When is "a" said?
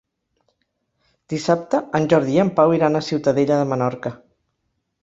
2.97-3.05